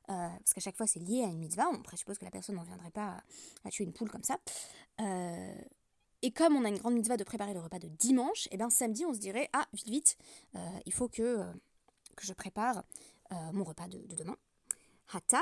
euh, 0.09 0.27
parce 0.39 0.53
qu'à 0.53 0.61
chaque 0.61 0.75
fois 0.75 0.88
c'est 0.88 0.99
lié 0.99 1.23
à 1.23 1.27
une 1.27 1.39
mitzvah, 1.39 1.69
on 1.71 1.81
présuppose 1.81 2.17
que 2.17 2.25
la 2.25 2.31
personne 2.31 2.55
n'en 2.55 2.63
viendrait 2.63 2.91
pas 2.91 3.23
à, 3.63 3.69
tuer 3.69 3.83
une 3.83 3.93
poule 3.93 4.09
comme 4.09 4.23
ça. 4.23 4.38
Euh, 5.01 5.55
et 6.21 6.31
comme 6.31 6.55
on 6.55 6.65
a 6.65 6.69
une 6.69 6.77
grande 6.77 6.95
mitzvah 6.95 7.15
de 7.15 7.23
préparer 7.23 7.53
le 7.53 7.61
repas 7.61 7.79
de 7.79 7.88
dimanche, 7.88 8.47
et 8.47 8.51
eh 8.53 8.57
bien 8.57 8.69
samedi 8.69 9.05
on 9.05 9.13
se 9.13 9.19
dirait, 9.19 9.49
ah 9.53 9.65
vite 9.71 9.88
vite, 9.88 10.17
il 10.85 10.91
faut 10.91 11.07
que, 11.07 11.45
que 12.17 12.25
je 12.25 12.33
prépare 12.33 12.83
mon 13.53 13.63
repas 13.63 13.88
de, 13.88 13.99
demain. 14.15 14.35
Hatam, 15.13 15.41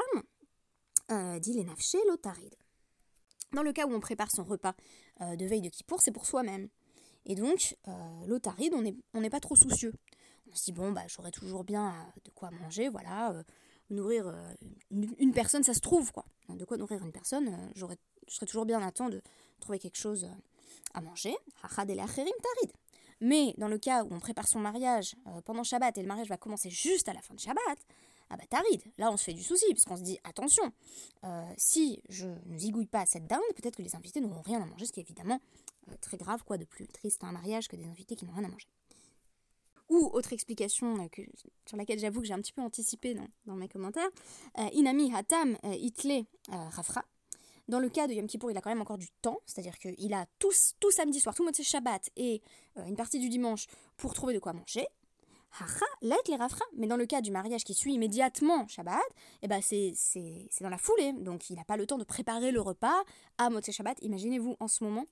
dit 1.40 1.54
les 1.54 1.64
nafshe 1.64 1.96
lotarid. 2.08 2.56
Dans 3.54 3.64
le 3.64 3.72
cas 3.72 3.86
où 3.86 3.94
on 3.94 4.00
prépare 4.00 4.32
son 4.32 4.44
repas 4.44 4.76
euh, 5.22 5.36
de 5.36 5.46
veille 5.46 5.62
de 5.62 5.70
Kippour, 5.70 6.02
c'est 6.02 6.12
pour 6.12 6.26
soi-même. 6.26 6.68
Et 7.26 7.36
donc, 7.36 7.78
euh, 7.88 7.92
l'otaride, 8.26 8.74
on 9.14 9.22
n'est 9.22 9.30
pas 9.30 9.40
trop 9.40 9.56
soucieux. 9.56 9.94
On 10.52 10.56
se 10.56 10.66
dit, 10.66 10.72
bon, 10.72 10.92
bah, 10.92 11.04
j'aurai 11.08 11.32
toujours 11.32 11.64
bien 11.64 11.90
euh, 11.90 12.20
de 12.26 12.30
quoi 12.32 12.52
manger, 12.52 12.90
voilà, 12.90 13.34
nourrir 13.90 14.34
une, 14.92 15.34
personne, 15.34 15.64
ça 15.64 15.74
se 15.74 15.80
trouve, 15.80 16.12
quoi. 16.12 16.26
De 16.50 16.66
quoi 16.66 16.78
nourrir 16.78 17.04
une 17.04 17.12
personne, 17.12 17.58
je 17.76 17.86
serai 18.28 18.46
toujours 18.46 18.66
bien 18.66 18.82
à 18.82 18.92
temps 18.92 19.10
de 19.10 19.22
trouver 19.60 19.80
quelque 19.80 19.98
chose 19.98 20.28
à 20.94 21.02
manger. 21.02 21.36
Mais 23.20 23.54
dans 23.58 23.68
le 23.68 23.78
cas 23.78 24.04
où 24.04 24.10
on 24.12 24.20
prépare 24.20 24.48
son 24.48 24.60
mariage 24.60 25.16
pendant 25.46 25.64
Shabbat 25.64 25.98
et 25.98 26.02
le 26.02 26.08
mariage 26.08 26.30
va 26.30 26.38
commencer 26.38 26.70
juste 26.70 27.10
à 27.10 27.14
la 27.14 27.22
fin 27.22 27.34
de 27.34 27.40
Shabbat, 27.40 27.80
ah 28.30 28.38
bah 28.38 28.44
taride, 28.50 28.82
là 28.98 29.12
on 29.12 29.18
se 29.18 29.24
fait 29.24 29.34
du 29.34 29.44
souci, 29.44 29.66
puisqu'on 29.72 29.96
se 29.96 30.02
dit 30.02 30.20
attention, 30.24 30.64
euh, 31.24 31.44
si 31.58 32.02
je 32.10 32.28
ne 32.46 32.58
zigouille 32.58 32.88
pas 32.88 33.06
cette 33.06 33.26
dinde, 33.26 33.42
peut-être 33.56 33.78
que 33.78 33.82
les 33.82 33.96
invités 33.96 34.20
n'auront 34.20 34.42
rien 34.42 34.62
à 34.62 34.66
manger, 34.66 34.86
ce 34.86 34.92
qui 34.92 35.00
est 35.00 35.04
évidemment 35.04 35.40
euh, 35.90 35.94
très 36.02 36.18
grave, 36.18 36.44
quoi 36.44 36.58
de 36.58 36.66
plus 36.66 36.88
triste 36.88 37.24
à 37.24 37.28
un 37.28 37.32
mariage 37.32 37.68
que 37.68 37.76
des 37.76 37.86
invités 37.86 38.16
qui 38.16 38.26
n'ont 38.26 38.34
rien 38.34 38.44
à 38.44 38.50
manger. 38.50 38.68
Ou 39.90 40.10
autre 40.12 40.34
explication 40.34 40.98
euh, 40.98 41.24
sur 41.66 41.78
laquelle 41.78 42.00
j'avoue 42.00 42.20
que 42.20 42.28
j'ai 42.28 42.34
un 42.34 42.42
petit 42.42 42.52
peu 42.52 42.62
anticipé 42.62 43.16
dans, 43.46 43.56
mes 43.56 43.70
commentaires, 43.70 44.10
Inami 44.74 45.14
Hatam 45.14 45.58
Itle 45.64 46.26
Rafra. 46.50 47.06
Dans 47.70 47.80
le 47.80 47.90
cas 47.90 48.08
de 48.08 48.14
Yom 48.14 48.28
Kippour, 48.28 48.52
il 48.52 48.58
a 48.58 48.62
quand 48.62 48.70
même 48.70 48.82
encore 48.82 48.98
du 48.98 49.10
temps, 49.22 49.40
c'est-à-dire 49.46 49.78
qu'il 49.78 50.14
a 50.14 50.26
tout, 50.40 50.52
tout 50.80 50.92
samedi 50.92 51.22
soir, 51.22 51.36
tout 51.36 51.44
moitié 51.44 51.64
Shabbat 51.64 52.10
et 52.18 52.42
une 52.76 52.96
partie 52.98 53.20
du 53.20 53.30
dimanche 53.30 53.68
pour 53.96 54.14
trouver 54.14 54.34
de 54.34 54.40
quoi 54.40 54.52
manger. 54.52 54.86
Mais 56.76 56.88
dans 56.88 56.98
le 56.98 57.06
cas 57.06 57.22
du 57.22 57.32
mariage 57.32 57.64
qui 57.64 57.74
suit 57.74 57.94
immédiatement 57.94 58.68
Shabbat, 58.68 59.02
eh 59.42 59.48
ben 59.48 59.62
c'est, 59.62 59.94
dans 60.62 60.70
la 60.70 60.78
foulée. 60.78 61.14
Donc 61.14 61.50
il 61.50 61.56
n'a 61.56 61.64
pas 61.64 61.78
le 61.78 61.86
temps 61.88 61.98
de 61.98 62.04
préparer 62.04 62.52
le 62.52 62.62
repas 62.62 63.04
à 63.38 63.50
Motzei 63.50 63.72
Shabbat. 63.72 63.98
Imaginez-vous 64.02 64.56
en 64.60 64.68
ce 64.68 64.84
moment, 64.84 65.06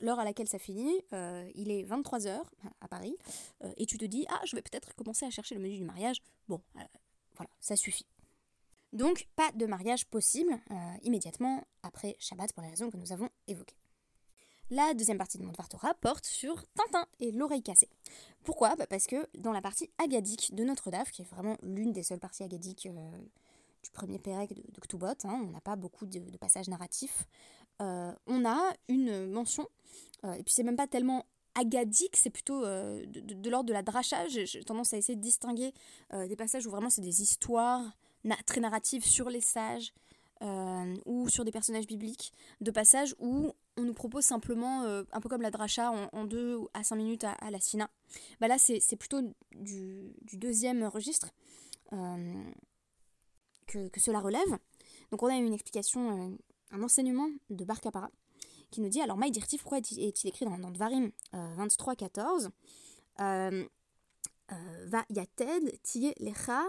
l'heure 0.00 0.18
à 0.18 0.24
laquelle 0.24 0.48
ça 0.48 0.58
finit, 0.58 1.02
euh, 1.12 1.48
il 1.54 1.70
est 1.70 1.84
23h 1.84 2.42
à 2.80 2.88
Paris, 2.88 3.16
euh, 3.64 3.72
et 3.76 3.86
tu 3.86 3.98
te 3.98 4.04
dis, 4.04 4.26
ah, 4.28 4.40
je 4.44 4.56
vais 4.56 4.62
peut-être 4.62 4.94
commencer 4.94 5.26
à 5.26 5.30
chercher 5.30 5.54
le 5.54 5.60
menu 5.60 5.76
du 5.76 5.84
mariage. 5.84 6.22
Bon, 6.48 6.60
euh, 6.76 6.80
voilà, 7.36 7.50
ça 7.60 7.76
suffit. 7.76 8.06
Donc 8.92 9.26
pas 9.36 9.50
de 9.52 9.64
mariage 9.64 10.06
possible 10.06 10.52
immédiatement 11.02 11.64
après 11.82 12.14
Shabbat 12.18 12.52
pour 12.52 12.62
les 12.62 12.68
raisons 12.68 12.90
que 12.90 12.98
nous 12.98 13.10
avons 13.10 13.30
évoquées. 13.48 13.81
La 14.72 14.94
deuxième 14.94 15.18
partie 15.18 15.36
de 15.36 15.42
mon 15.42 15.52
porte 15.52 16.24
sur 16.24 16.64
Tintin 16.72 17.06
et 17.20 17.30
l'oreille 17.30 17.62
cassée. 17.62 17.90
Pourquoi? 18.42 18.74
Bah, 18.74 18.86
Parce 18.86 19.06
que 19.06 19.28
dans 19.36 19.52
la 19.52 19.60
partie 19.60 19.90
agadique 20.02 20.54
de 20.54 20.64
notre 20.64 20.90
DAF, 20.90 21.10
qui 21.10 21.20
est 21.20 21.26
vraiment 21.26 21.58
l'une 21.62 21.92
des 21.92 22.02
seules 22.02 22.18
parties 22.18 22.42
agadiques 22.42 22.86
euh, 22.86 23.10
du 23.82 23.90
premier 23.90 24.18
Pérec 24.18 24.54
de, 24.54 24.62
de 24.62 25.04
hein, 25.04 25.42
on 25.46 25.50
n'a 25.50 25.60
pas 25.60 25.76
beaucoup 25.76 26.06
de, 26.06 26.38
passages 26.38 26.68
narratifs, 26.68 27.26
euh, 27.82 28.14
on 28.26 28.46
a 28.46 28.72
une 28.88 29.26
mention, 29.26 29.68
euh, 30.24 30.32
et 30.32 30.42
puis 30.42 30.54
c'est 30.54 30.62
même 30.62 30.76
pas 30.76 30.86
tellement 30.86 31.26
agadique, 31.54 32.16
c'est 32.16 32.30
plutôt 32.30 32.62
de, 32.62 33.50
l'ordre 33.50 33.68
de 33.68 33.74
la 33.74 33.82
dracha. 33.82 34.26
J'ai 34.28 34.64
tendance 34.64 34.94
à 34.94 34.96
essayer 34.96 35.16
de 35.16 35.20
distinguer 35.20 35.74
des 36.14 36.34
passages 36.34 36.66
où 36.66 36.70
vraiment 36.70 36.88
c'est 36.88 37.02
des 37.02 37.20
histoires 37.20 37.94
très 38.46 38.62
narratives 38.62 39.04
sur 39.04 39.28
les 39.28 39.42
sages, 39.42 39.92
ou 41.04 41.28
sur 41.28 41.44
des 41.44 41.52
personnages 41.52 41.86
bibliques, 41.86 42.32
de 42.62 42.70
passages 42.70 43.14
où 43.18 43.52
on 43.76 43.82
nous 43.82 43.94
propose 43.94 44.24
simplement, 44.24 44.82
euh, 44.82 45.02
un 45.12 45.20
peu 45.20 45.28
comme 45.28 45.42
la 45.42 45.50
dracha, 45.50 45.90
en, 45.90 46.24
deux 46.24 46.60
à 46.74 46.84
cinq 46.84 46.96
minutes 46.96 47.24
à, 47.24 47.50
la 47.50 47.60
sina. 47.60 47.90
Bah 48.40 48.48
là, 48.48 48.58
c'est 48.58 48.96
plutôt 48.96 49.22
du, 49.52 50.14
deuxième 50.34 50.84
registre 50.84 51.30
euh, 51.92 52.42
que, 53.66 53.88
cela 53.98 54.20
relève. 54.20 54.58
Donc 55.10 55.22
on 55.22 55.26
a 55.26 55.34
une 55.34 55.54
explication, 55.54 56.36
un 56.70 56.82
enseignement 56.82 57.28
de 57.50 57.64
Bar 57.64 57.80
qui 58.70 58.80
nous 58.80 58.88
dit, 58.88 59.00
alors 59.00 59.16
Maïdirtif, 59.16 59.62
pourquoi 59.62 59.78
est-il 59.78 60.28
écrit 60.28 60.44
dans, 60.44 60.58
dans 60.58 60.70
Dvarim 60.70 61.10
23-14 61.32 62.50
Va 64.86 65.04
yated 65.08 65.80
tiye 65.82 66.12
lecha 66.20 66.62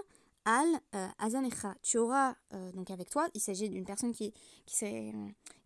al 0.45 0.67
euh, 0.95 1.07
azanecha. 1.19 1.75
Tu 1.81 1.97
auras 1.97 2.35
euh, 2.53 2.71
donc 2.71 2.91
avec 2.91 3.09
toi, 3.09 3.27
il 3.33 3.41
s'agit 3.41 3.69
d'une 3.69 3.85
personne 3.85 4.13
qui, 4.13 4.33
qui, 4.65 4.85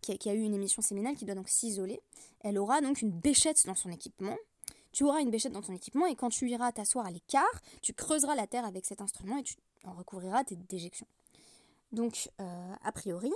qui, 0.00 0.28
a, 0.28 0.34
eu 0.34 0.40
une 0.40 0.54
émission 0.54 0.82
séminale 0.82 1.16
qui 1.16 1.24
doit 1.24 1.34
donc 1.34 1.48
s'isoler. 1.48 2.00
Elle 2.40 2.58
aura 2.58 2.80
donc 2.80 3.02
une 3.02 3.10
béchette 3.10 3.66
dans 3.66 3.74
son 3.74 3.90
équipement. 3.90 4.36
Tu 4.92 5.04
auras 5.04 5.20
une 5.20 5.30
béchette 5.30 5.52
dans 5.52 5.62
ton 5.62 5.74
équipement 5.74 6.06
et 6.06 6.14
quand 6.14 6.30
tu 6.30 6.48
iras 6.48 6.72
t'asseoir 6.72 7.06
à 7.06 7.10
l'écart, 7.10 7.44
tu 7.82 7.92
creuseras 7.92 8.34
la 8.34 8.46
terre 8.46 8.64
avec 8.64 8.86
cet 8.86 9.00
instrument 9.00 9.38
et 9.38 9.42
tu 9.42 9.54
en 9.84 9.92
recouvriras 9.92 10.44
tes 10.44 10.56
déjections. 10.56 11.06
Donc, 11.92 12.30
euh, 12.40 12.74
a 12.82 12.92
priori, 12.92 13.32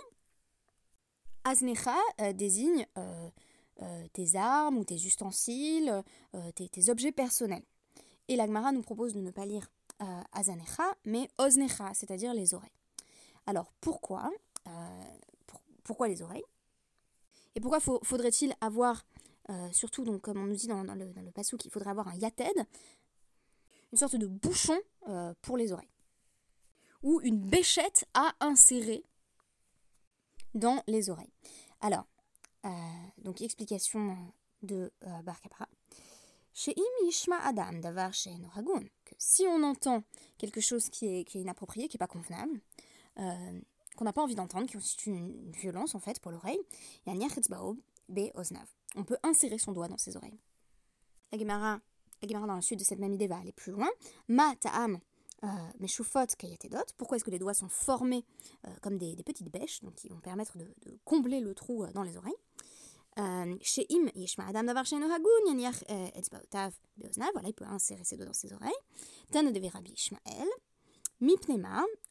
aznecha 1.45 1.97
désigne 2.35 2.87
tes 4.13 4.37
armes 4.37 4.79
ou 4.79 4.85
tes 4.85 4.95
ustensiles, 4.95 6.03
tes, 6.55 6.69
tes 6.69 6.89
objets 6.89 7.13
personnels. 7.13 7.65
Et 8.29 8.37
l'Agmara 8.37 8.73
nous 8.73 8.83
propose 8.83 9.13
de 9.13 9.21
ne 9.21 9.31
pas 9.31 9.45
lire 9.45 9.69
azanecha, 10.33 10.97
mais 11.05 11.29
oznecha, 11.39 11.93
c'est-à-dire 11.95 12.35
les 12.35 12.55
oreilles. 12.55 12.71
Alors 13.47 13.73
pourquoi 13.81 14.31
euh, 14.67 15.03
Pourquoi 15.85 16.09
les 16.09 16.23
oreilles? 16.23 16.45
Et 17.55 17.61
pourquoi 17.61 17.81
faudrait-il 17.81 18.55
avoir, 18.61 19.05
euh, 19.51 19.73
surtout 19.73 20.05
donc 20.05 20.23
comme 20.23 20.39
on 20.39 20.47
nous 20.47 20.57
dit 20.57 20.69
dans, 20.69 20.83
le, 20.83 21.13
dans 21.13 21.21
le 21.21 21.57
qu'il 21.59 21.71
faudrait 21.71 21.91
avoir 21.91 22.09
un 22.09 22.15
yated, 22.15 22.67
une 23.93 23.99
sorte 23.99 24.17
de 24.17 24.27
bouchon 24.27 24.79
pour 25.43 25.57
les 25.57 25.73
oreilles, 25.73 25.91
ou 27.03 27.21
une 27.23 27.39
béchette 27.39 28.07
à 28.15 28.35
insérer 28.41 29.05
dans 30.55 30.83
les 30.87 31.11
oreilles. 31.11 31.33
Alors, 31.81 32.07
donc 33.19 33.43
explication 33.43 34.17
de 34.63 34.91
Bar 35.25 35.39
Chez 36.55 36.75
Im 36.75 37.05
Yishma 37.07 37.37
Adam 37.45 37.81
Davar 37.81 38.15
si 39.19 39.45
on 39.47 39.63
entend 39.63 40.03
quelque 40.39 40.61
chose 40.61 40.89
qui 40.89 41.07
est, 41.07 41.35
inapproprié, 41.35 41.89
qui 41.89 41.97
n'est 41.97 41.99
pas 41.99 42.07
convenable, 42.07 42.61
euh, 43.19 43.61
qu'on 43.97 44.05
n'a 44.05 44.13
pas 44.13 44.23
envie 44.23 44.35
d'entendre, 44.35 44.67
qui 44.67 44.75
constitue 44.75 45.11
une, 45.11 45.53
violence 45.53 45.95
en 45.95 46.01
fait 46.01 46.21
pour 46.21 46.33
l'oreille, 46.33 46.61
on 48.95 49.05
peut 49.05 49.17
insérer 49.23 49.59
son 49.59 49.73
doigt 49.73 49.89
dans 49.89 49.99
ses 49.99 50.17
oreilles. 50.17 50.39
La 51.31 51.39
Gemara, 51.39 51.81
dans 52.47 52.57
le 52.57 52.63
sud 52.63 52.79
de 52.79 52.85
cette 52.85 52.99
même 52.99 53.13
idée 53.13 53.27
va 53.27 53.39
aller 53.39 53.53
plus 53.53 53.73
loin. 53.73 53.89
Ma 54.29 54.55
ta'am 54.57 54.99
euh, 55.45 55.49
Pourquoi 56.97 57.17
est-ce 57.17 57.25
que 57.25 57.31
les 57.31 57.39
doigts 57.39 57.55
sont 57.55 57.69
formés 57.69 58.25
euh, 58.67 58.71
comme 58.81 58.99
des, 58.99 59.17
petites 59.25 59.51
bêches, 59.51 59.83
donc 59.83 59.95
qui 59.95 60.09
vont 60.09 60.21
permettre 60.21 60.59
de 60.59 60.99
combler 61.05 61.41
le 61.41 61.55
trou 61.55 61.87
dans 61.95 62.03
les 62.03 62.17
oreilles? 62.17 62.35
Euh, 63.19 63.57
Sheim 63.61 64.11
Yishma 64.15 64.47
Adam 64.49 64.65
Davar 64.65 64.87
Sheino 64.87 65.07
Hagun 65.07 65.47
Yaniach 65.47 65.85
euh, 65.91 66.09
Etzbaotav 66.15 66.73
Beozna. 66.97 67.27
Voilà, 67.33 67.49
il 67.49 67.55
peut 67.55 67.67
insérer 67.67 68.05
ses 68.05 68.17
doigts 68.17 68.27
dans 68.27 68.33
ses 68.33 68.53
oreilles. 68.53 68.71
Tana 69.31 69.51
de 69.51 69.69
Rabbi 69.69 69.93
Ishmael. 69.93 70.49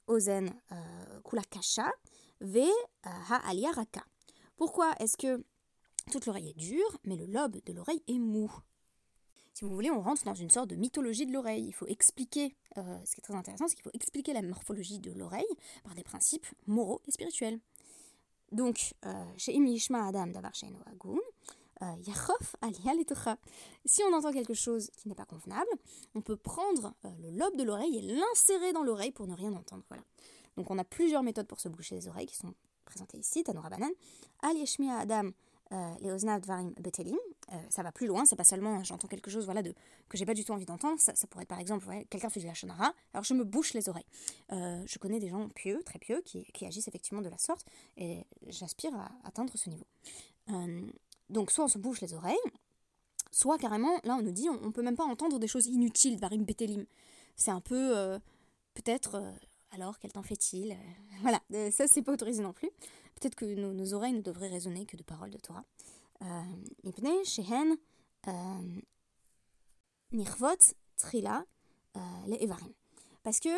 Ozen 0.07 0.53
euh, 0.71 1.21
Kulakasha 1.23 1.91
Ve 2.39 2.67
Ha'alia 3.03 3.71
Raka. 3.71 4.03
Pourquoi 4.55 4.93
est-ce 4.99 5.17
que 5.17 5.43
toute 6.11 6.25
l'oreille 6.25 6.49
est 6.49 6.57
dure, 6.57 6.97
mais 7.03 7.15
le 7.15 7.25
lobe 7.25 7.57
de 7.65 7.73
l'oreille 7.73 8.03
est 8.07 8.19
mou? 8.19 8.51
Si 9.53 9.65
vous 9.65 9.71
voulez, 9.71 9.91
on 9.91 10.01
rentre 10.01 10.23
dans 10.23 10.33
une 10.33 10.49
sorte 10.49 10.69
de 10.69 10.75
mythologie 10.75 11.25
de 11.25 11.33
l'oreille. 11.33 11.65
Il 11.67 11.73
faut 11.73 11.87
expliquer, 11.87 12.55
euh, 12.77 12.99
ce 13.05 13.15
qui 13.15 13.19
est 13.19 13.23
très 13.23 13.35
intéressant, 13.35 13.67
c'est 13.67 13.75
qu'il 13.75 13.83
faut 13.83 13.91
expliquer 13.93 14.33
la 14.33 14.41
morphologie 14.41 14.99
de 14.99 15.11
l'oreille 15.11 15.43
par 15.83 15.93
des 15.93 16.03
principes 16.03 16.45
moraux 16.67 17.01
et 17.07 17.11
spirituels. 17.11 17.59
Donc, 18.51 18.93
Imishma 19.47 20.07
Adam 20.07 20.27
Davar 20.27 20.51
Agun, 20.85 21.17
Yachof 22.05 22.55
Si 23.85 24.03
on 24.03 24.13
entend 24.13 24.31
quelque 24.31 24.53
chose 24.53 24.89
qui 24.97 25.07
n'est 25.07 25.15
pas 25.15 25.25
convenable, 25.25 25.69
on 26.15 26.21
peut 26.21 26.35
prendre 26.35 26.93
euh, 27.05 27.09
le 27.21 27.37
lobe 27.37 27.55
de 27.57 27.63
l'oreille 27.63 27.97
et 27.97 28.01
l'insérer 28.01 28.73
dans 28.73 28.83
l'oreille 28.83 29.11
pour 29.11 29.27
ne 29.27 29.33
rien 29.33 29.53
entendre. 29.53 29.83
Voilà. 29.89 30.03
Donc, 30.57 30.69
on 30.69 30.77
a 30.77 30.83
plusieurs 30.83 31.23
méthodes 31.23 31.47
pour 31.47 31.59
se 31.59 31.69
boucher 31.69 31.95
les 31.95 32.07
oreilles 32.07 32.27
qui 32.27 32.35
sont 32.35 32.53
présentées 32.85 33.17
ici. 33.17 33.43
Tanura 33.43 33.69
Banan, 33.69 33.89
Al 34.41 34.57
Yeshmia 34.57 34.97
Adam 34.97 35.31
euh, 35.71 35.93
les 36.01 36.39
Dvarim 36.39 36.73
Betelim, 36.81 37.15
euh, 37.51 37.55
ça 37.69 37.81
va 37.81 37.93
plus 37.93 38.05
loin, 38.05 38.25
c'est 38.25 38.35
pas 38.35 38.43
seulement 38.43 38.83
j'entends 38.83 39.07
quelque 39.07 39.31
chose 39.31 39.45
voilà, 39.45 39.61
de, 39.61 39.73
que 40.09 40.17
j'ai 40.17 40.25
pas 40.25 40.33
du 40.33 40.43
tout 40.43 40.51
envie 40.51 40.65
d'entendre, 40.65 40.99
ça, 40.99 41.13
pourrait 41.29 41.43
être 41.43 41.49
par 41.49 41.59
exemple, 41.59 41.85
quelqu'un 42.09 42.29
fait 42.29 42.41
de 42.41 42.45
la 42.45 42.53
shonara, 42.53 42.93
alors 43.13 43.23
je 43.23 43.33
me 43.33 43.45
bouche 43.45 43.73
les 43.73 43.87
oreilles. 43.87 44.05
Euh, 44.51 44.83
je 44.85 44.99
connais 44.99 45.19
des 45.19 45.29
gens 45.29 45.47
pieux, 45.49 45.81
très 45.85 45.97
pieux, 45.97 46.21
qui, 46.25 46.65
agissent 46.65 46.89
effectivement 46.89 47.21
de 47.21 47.29
la 47.29 47.37
sorte, 47.37 47.65
et 47.95 48.25
j'aspire 48.47 48.93
à 48.95 49.11
atteindre 49.23 49.53
ce 49.55 49.69
niveau. 49.69 49.85
donc 51.29 51.51
soit 51.51 51.65
on 51.65 51.69
se 51.69 51.77
bouche 51.77 52.01
les 52.01 52.13
oreilles, 52.13 52.35
soit 53.31 53.57
carrément, 53.57 53.97
là 54.03 54.17
on 54.19 54.21
nous 54.21 54.33
dit, 54.33 54.49
on, 54.49 54.71
peut 54.73 54.83
même 54.83 54.97
pas 54.97 55.05
entendre 55.05 55.39
des 55.39 55.47
choses 55.47 55.67
inutiles, 55.67 56.17
Dvarim 56.17 56.43
Betelim. 56.43 56.85
C'est 57.37 57.51
un 57.51 57.61
peu, 57.61 58.19
peut-être, 58.73 59.23
alors 59.71 59.99
quel 59.99 60.11
temps 60.11 60.23
fait-il 60.23 60.75
Voilà, 61.21 61.39
ça 61.71 61.87
c'est 61.87 62.01
pas 62.01 62.11
autorisé 62.11 62.43
non 62.43 62.51
plus. 62.51 62.69
Peut-être 63.21 63.35
que 63.35 63.45
nos, 63.45 63.93
oreilles 63.93 64.13
ne 64.13 64.21
devraient 64.21 64.49
résonner 64.49 64.87
que 64.87 64.97
de 64.97 65.03
paroles 65.03 65.29
de 65.29 65.37
Torah. 65.37 65.63
Euh, 66.23 67.23
shehen 67.23 67.77
euh, 68.27 68.81
nirvot 70.11 70.57
trila 70.97 71.45
euh, 71.95 71.99
les 72.25 72.43
evarim. 72.43 72.73
Parce 73.21 73.39
que 73.39 73.49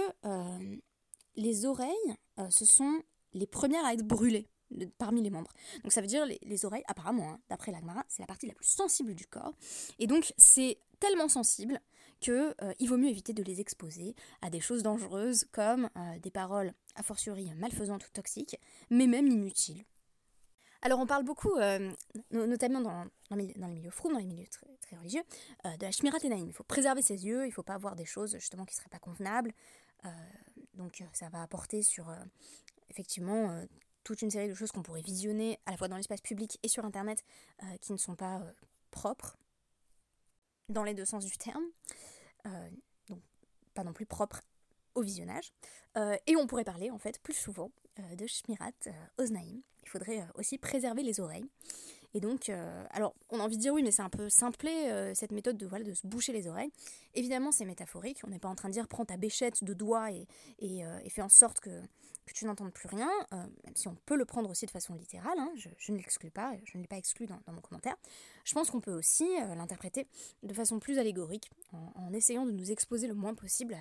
les 1.37 1.65
oreilles, 1.65 2.15
ce 2.49 2.65
sont 2.65 3.01
les 3.33 3.47
premières 3.47 3.85
à 3.85 3.93
être 3.93 4.05
brûlées 4.05 4.49
parmi 4.97 5.21
les 5.21 5.29
membres. 5.29 5.51
Donc 5.83 5.93
ça 5.93 6.01
veut 6.01 6.07
dire 6.07 6.25
les, 6.25 6.65
oreilles, 6.65 6.83
apparemment, 6.87 7.29
hein, 7.31 7.39
d'après 7.49 7.71
l'Agmara, 7.71 8.03
c'est 8.09 8.21
la 8.21 8.27
partie 8.27 8.47
la 8.47 8.53
plus 8.53 8.67
sensible 8.67 9.15
du 9.15 9.25
corps. 9.27 9.53
Et 9.99 10.07
donc 10.07 10.33
c'est 10.37 10.77
tellement 10.99 11.29
sensible 11.29 11.79
qu'il 12.23 12.33
euh, 12.33 12.87
vaut 12.87 12.97
mieux 12.97 13.09
éviter 13.09 13.33
de 13.33 13.43
les 13.43 13.59
exposer 13.61 14.15
à 14.41 14.49
des 14.49 14.59
choses 14.59 14.81
dangereuses 14.81 15.45
comme 15.51 15.89
euh, 15.97 16.19
des 16.19 16.31
paroles 16.31 16.73
a 16.95 17.03
fortiori 17.03 17.51
malfaisantes 17.55 18.05
ou 18.07 18.11
toxiques, 18.11 18.57
mais 18.89 19.07
même 19.07 19.27
inutiles. 19.27 19.83
Alors 20.81 20.99
on 20.99 21.05
parle 21.05 21.23
beaucoup, 21.23 21.55
euh, 21.57 21.91
notamment 22.31 22.81
dans, 22.81 23.05
les, 23.35 23.53
milieux 23.55 23.89
frous, 23.89 24.11
dans 24.11 24.19
les 24.19 24.25
milieux 24.25 24.47
très, 24.81 24.95
religieux, 24.97 25.23
de 25.63 25.81
la 25.81 25.91
shmirat 25.91 26.17
Il 26.23 26.51
faut 26.51 26.63
préserver 26.63 27.01
ses 27.01 27.25
yeux, 27.25 27.45
il 27.45 27.49
ne 27.49 27.53
faut 27.53 27.63
pas 27.63 27.75
avoir 27.75 27.95
des 27.95 28.05
choses 28.05 28.33
justement 28.33 28.65
qui 28.65 28.73
ne 28.75 28.79
seraient 28.79 28.89
pas 28.89 28.99
convenables. 28.99 29.53
donc 30.73 31.01
ça 31.13 31.29
va 31.29 31.41
apporter 31.41 31.83
sur 31.83 32.13
effectivement 32.89 33.65
toute 34.03 34.21
une 34.21 34.29
série 34.29 34.49
de 34.49 34.53
choses 34.53 34.73
qu'on 34.73 34.83
pourrait 34.83 35.01
visionner 35.01 35.57
à 35.65 35.71
la 35.71 35.77
fois 35.77 35.87
dans 35.87 35.95
l'espace 35.95 36.21
public 36.21 36.59
et 36.63 36.67
sur 36.67 36.83
Internet 36.83 37.23
qui 37.79 37.93
ne 37.93 37.97
sont 37.97 38.15
pas 38.15 38.41
propres, 38.91 39.37
dans 40.69 40.83
les 40.83 40.93
deux 40.93 41.05
sens 41.05 41.25
du 41.25 41.37
terme, 41.37 41.63
donc 43.09 43.21
pas 43.73 43.83
non 43.83 43.93
plus 43.93 44.05
propres 44.05 44.41
au 44.95 45.01
visionnage. 45.01 45.51
et 46.27 46.35
on 46.35 46.47
pourrait 46.47 46.63
parler 46.63 46.91
en 46.91 46.99
fait 46.99 47.19
plus 47.19 47.33
souvent 47.33 47.71
de 48.17 48.27
Shmirat 48.27 48.71
Oznaim. 49.17 49.61
Il 49.83 49.89
faudrait 49.89 50.25
aussi 50.35 50.57
préserver 50.57 51.03
les 51.03 51.19
oreilles. 51.19 51.49
Et 52.13 52.19
donc, 52.19 52.49
euh, 52.49 52.85
alors, 52.91 53.15
on 53.29 53.39
a 53.39 53.43
envie 53.43 53.57
de 53.57 53.61
dire 53.61 53.73
oui, 53.73 53.81
mais 53.81 53.91
c'est 53.91 54.03
un 54.03 54.09
peu 54.09 54.29
simplé, 54.29 54.71
euh, 54.71 55.13
cette 55.15 55.31
méthode 55.31 55.57
de, 55.57 55.93
se 55.93 56.05
boucher 56.05 56.31
les 56.31 56.47
oreilles. 56.47 56.71
Évidemment, 57.15 57.51
c'est 57.51 57.65
métaphorique. 57.65 58.19
On 58.23 58.29
n'est 58.29 58.39
pas 58.39 58.49
en 58.49 58.55
train 58.55 58.69
de 58.69 58.73
dire 58.73 58.87
prends 58.87 59.05
ta 59.05 59.17
béchette 59.17 59.63
de 59.63 59.73
doigts 59.73 60.11
et, 60.11 60.27
euh, 60.61 60.99
fais 61.09 61.21
en 61.21 61.29
sorte 61.29 61.59
que, 61.59 61.81
tu 62.33 62.45
n'entendes 62.45 62.71
plus 62.71 62.87
rien, 62.87 63.11
même 63.31 63.75
si 63.75 63.87
on 63.87 63.95
peut 64.05 64.15
le 64.15 64.25
prendre 64.25 64.49
aussi 64.49 64.65
de 64.65 64.71
façon 64.71 64.95
littérale. 64.95 65.37
Hein, 65.37 65.51
je, 65.55 65.91
ne 65.91 65.97
l'exclus 65.97 66.31
pas, 66.31 66.55
je 66.63 66.77
ne 66.77 66.81
l'ai 66.81 66.87
pas 66.87 66.97
exclu 66.97 67.27
dans, 67.27 67.39
mon 67.51 67.59
commentaire. 67.59 67.95
Je 68.45 68.53
pense 68.53 68.71
qu'on 68.71 68.79
peut 68.79 68.93
aussi 68.93 69.27
l'interpréter 69.55 70.07
de 70.41 70.53
façon 70.53 70.79
plus 70.79 70.97
allégorique, 70.97 71.51
en, 71.73 72.11
essayant 72.13 72.45
de 72.45 72.51
nous 72.51 72.71
exposer 72.71 73.07
le 73.07 73.13
moins 73.13 73.35
possible 73.35 73.77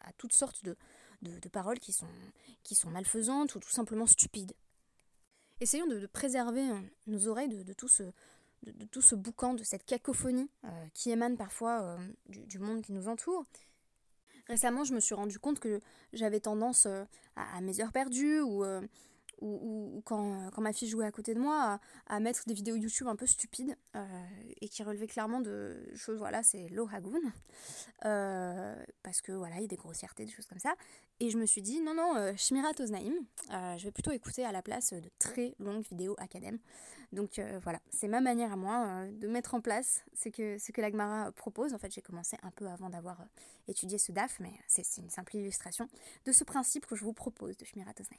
à, 0.00 0.12
toutes 0.14 0.32
sortes 0.32 0.64
de, 0.64 0.74
paroles 1.52 1.78
qui 1.78 1.92
sont 1.92 2.90
malfaisantes 2.90 3.54
ou 3.54 3.60
tout 3.60 3.70
simplement 3.70 4.06
stupides 4.06 4.54
essayons 5.62 5.86
de, 5.86 6.06
préserver 6.06 6.62
hein, 6.62 6.84
nos 7.06 7.28
oreilles 7.28 7.48
de, 7.48 7.72
tout 7.72 7.88
ce, 7.88 9.14
boucan, 9.14 9.54
de 9.54 9.62
cette 9.62 9.84
cacophonie 9.84 10.50
euh, 10.64 10.68
qui 10.92 11.10
émane 11.10 11.36
parfois 11.36 11.82
euh, 11.82 11.98
du, 12.28 12.58
monde 12.58 12.82
qui 12.82 12.92
nous 12.92 13.08
entoure. 13.08 13.44
Récemment, 14.48 14.84
je 14.84 14.92
me 14.92 15.00
suis 15.00 15.14
rendu 15.14 15.38
compte 15.38 15.60
que 15.60 15.80
j'avais 16.12 16.40
tendance 16.40 16.86
euh, 16.86 17.04
à, 17.36 17.60
mes 17.60 17.80
heures 17.80 17.92
perdues 17.92 18.40
ou 18.40 18.64
ou, 19.42 20.02
quand, 20.04 20.32
euh, 20.32 20.50
quand, 20.50 20.62
ma 20.62 20.72
fille 20.72 20.88
jouait 20.88 21.04
à 21.04 21.10
côté 21.10 21.34
de 21.34 21.40
moi, 21.40 21.80
à, 22.06 22.20
mettre 22.20 22.44
des 22.46 22.54
vidéos 22.54 22.76
YouTube 22.76 23.08
un 23.08 23.16
peu 23.16 23.26
stupides 23.26 23.76
euh, 23.96 24.04
et 24.60 24.68
qui 24.68 24.82
relevaient 24.82 25.06
clairement 25.06 25.40
de 25.40 25.76
choses, 25.94 26.18
voilà, 26.18 26.42
c'est 26.42 26.68
low 26.68 26.88
euh, 28.04 28.84
parce 29.02 29.20
que 29.20 29.32
voilà, 29.32 29.56
il 29.56 29.62
y 29.62 29.64
a 29.64 29.68
des 29.68 29.76
grossièretés, 29.76 30.24
des 30.24 30.30
choses 30.30 30.46
comme 30.46 30.58
ça. 30.58 30.74
Et 31.20 31.30
je 31.30 31.38
me 31.38 31.46
suis 31.46 31.62
dit, 31.62 31.80
non, 31.80 31.94
non, 31.94 32.16
euh, 32.16 32.32
Shmirat 32.36 32.80
Oznaim, 32.80 33.14
je 33.50 33.84
vais 33.84 33.92
plutôt 33.92 34.12
écouter 34.12 34.44
à 34.44 34.52
la 34.52 34.62
place 34.62 34.92
de 34.92 35.10
très 35.18 35.54
longues 35.58 35.84
vidéos 35.84 36.14
acadèmes. 36.18 36.58
Donc 37.12 37.40
voilà, 37.62 37.78
c'est 37.90 38.08
ma 38.08 38.22
manière 38.22 38.52
à 38.52 38.56
moi 38.56 39.04
de 39.12 39.28
mettre 39.28 39.54
en 39.54 39.60
place 39.60 40.02
ce 40.14 40.30
que, 40.30 40.56
ce 40.58 40.72
que 40.72 40.80
l'Agmara 40.80 41.30
propose. 41.32 41.74
En 41.74 41.78
fait, 41.78 41.92
j'ai 41.92 42.00
commencé 42.00 42.38
un 42.42 42.50
peu 42.50 42.66
avant 42.66 42.88
d'avoir 42.88 43.22
étudié 43.68 43.98
ce 43.98 44.12
DAF, 44.12 44.40
mais 44.40 44.52
c'est 44.66 44.82
une 44.96 45.10
simple 45.10 45.36
illustration 45.36 45.88
de 46.24 46.32
ce 46.32 46.44
principe 46.44 46.86
que 46.86 46.96
je 46.96 47.04
vous 47.04 47.12
propose 47.12 47.56
de 47.58 47.66
Shmirat 47.66 47.92
Oznaim. 48.00 48.18